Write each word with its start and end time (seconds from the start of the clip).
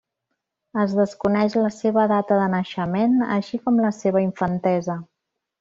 Es 0.83 0.95
desconeix 0.99 1.57
la 1.59 1.69
seva 1.75 2.07
data 2.13 2.39
de 2.41 2.47
naixement, 2.55 3.15
així 3.39 3.63
com 3.67 3.81
la 3.87 3.95
seva 4.03 4.25
infantesa. 4.29 5.01